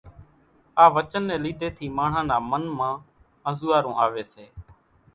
آ 0.83 0.85
وچن 0.95 1.21
ني 1.29 1.35
لِيڌي 1.43 1.69
ٿي 1.77 1.85
ماڻۿان 1.97 2.23
نا 2.29 2.37
من 2.49 2.63
مان 2.77 2.93
انزوئارون 3.47 3.95
آوي 4.03 4.23
زائي 4.31 4.49